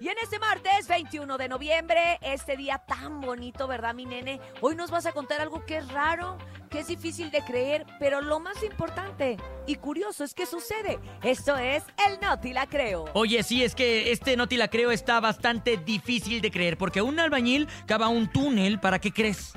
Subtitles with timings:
[0.00, 4.40] Y en este martes 21 de noviembre, este día tan bonito, ¿verdad, mi nene?
[4.60, 6.38] Hoy nos vas a contar algo que es raro,
[6.70, 11.00] que es difícil de creer, pero lo más importante y curioso es que sucede.
[11.24, 12.20] Esto es el
[12.54, 13.06] la creo.
[13.14, 17.66] Oye, sí, es que este la creo está bastante difícil de creer, porque un albañil
[17.86, 19.52] cava un túnel, ¿para qué crees?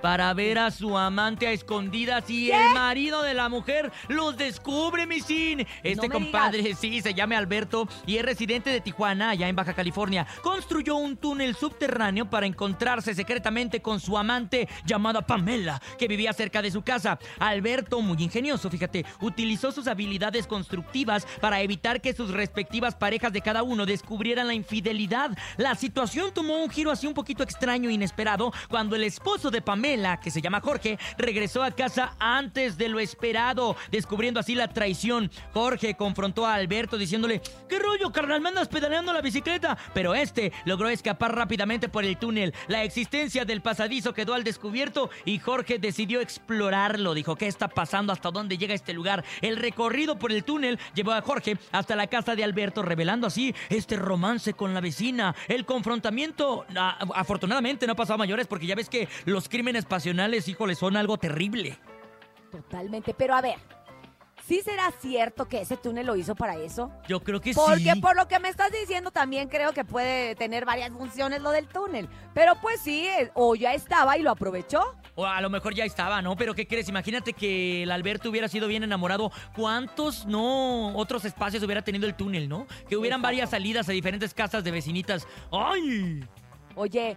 [0.00, 5.06] Para ver a su amante a escondidas y el marido de la mujer los descubre,
[5.06, 5.66] mi sin.
[5.82, 10.26] Este compadre, sí, se llama Alberto y es residente de Tijuana, allá en Baja California.
[10.42, 16.62] Construyó un túnel subterráneo para encontrarse secretamente con su amante llamada Pamela, que vivía cerca
[16.62, 17.18] de su casa.
[17.38, 23.42] Alberto, muy ingenioso, fíjate, utilizó sus habilidades constructivas para evitar que sus respectivas parejas de
[23.42, 25.36] cada uno descubrieran la infidelidad.
[25.56, 29.62] La situación tomó un giro así un poquito extraño e inesperado cuando el esposo de
[29.62, 34.68] Pamela que se llama Jorge, regresó a casa antes de lo esperado, descubriendo así la
[34.68, 35.32] traición.
[35.52, 38.40] Jorge confrontó a Alberto diciéndole, ¿qué rollo, carnal?
[38.40, 39.76] ¿Me andas pedaleando la bicicleta?
[39.92, 42.54] Pero este logró escapar rápidamente por el túnel.
[42.68, 47.12] La existencia del pasadizo quedó al descubierto y Jorge decidió explorarlo.
[47.12, 48.12] Dijo, ¿qué está pasando?
[48.12, 49.24] ¿Hasta dónde llega este lugar?
[49.40, 53.52] El recorrido por el túnel llevó a Jorge hasta la casa de Alberto, revelando así
[53.70, 55.34] este romance con la vecina.
[55.48, 56.64] El confrontamiento,
[57.12, 61.18] afortunadamente, no pasó a mayores porque ya ves que los crímenes pasionales, híjole, son algo
[61.18, 61.78] terrible.
[62.50, 63.58] Totalmente, pero a ver,
[64.50, 66.90] ¿Sí será cierto que ese túnel lo hizo para eso?
[67.06, 67.60] Yo creo que sí.
[67.64, 71.52] Porque por lo que me estás diciendo también creo que puede tener varias funciones lo
[71.52, 72.08] del túnel.
[72.34, 74.96] Pero pues sí, eh, o ya estaba y lo aprovechó.
[75.14, 76.34] O a lo mejor ya estaba, ¿no?
[76.34, 76.88] Pero ¿qué crees?
[76.88, 79.30] Imagínate que el Alberto hubiera sido bien enamorado.
[79.54, 82.66] ¿Cuántos, no, otros espacios hubiera tenido el túnel, no?
[82.88, 85.28] Que hubieran varias salidas a diferentes casas de vecinitas.
[85.52, 86.24] ¡Ay!
[86.74, 87.16] Oye,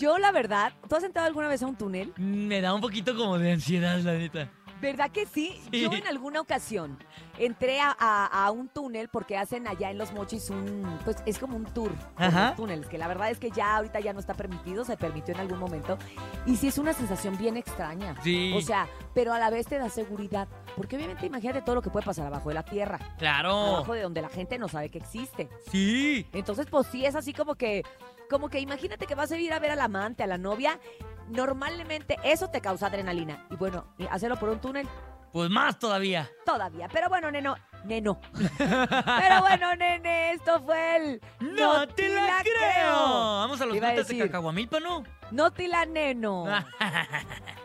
[0.00, 2.12] yo, la verdad, ¿tú has entrado alguna vez a un túnel?
[2.16, 4.50] Me da un poquito como de ansiedad, la neta.
[4.80, 5.60] ¿Verdad que sí?
[5.70, 6.98] Yo en alguna ocasión
[7.38, 11.64] entré a, un túnel porque hacen allá en Los Mochis un, pues es como un
[11.64, 12.54] tour Ajá.
[12.56, 15.40] túneles, que la verdad es que ya ahorita ya no está permitido, se permitió en
[15.40, 15.98] algún momento.
[16.46, 18.16] Y sí es una sensación bien extraña.
[18.22, 18.52] Sí.
[18.56, 20.48] O sea, pero a la vez te da seguridad.
[20.76, 22.98] Porque obviamente imagínate todo lo que puede pasar abajo de la tierra.
[23.18, 23.50] Claro.
[23.50, 25.48] Abajo de donde la gente no sabe que existe.
[25.70, 26.26] Sí.
[26.32, 27.82] Entonces, pues sí es así como que
[28.30, 30.78] como que imagínate que vas a ir a ver al amante, a la novia.
[31.30, 33.46] Normalmente eso te causa adrenalina.
[33.50, 34.88] Y bueno, hacerlo por un túnel.
[35.32, 36.28] Pues más todavía.
[36.44, 36.88] Todavía.
[36.92, 37.54] Pero bueno, neno.
[37.84, 38.20] Neno.
[38.58, 41.20] Pero bueno, nene, esto fue el.
[41.40, 42.92] ¡No, te la, creo.
[42.92, 45.04] Vamos a los frutas de cacahuamilpa, ¿no?
[45.30, 46.44] No te la neno.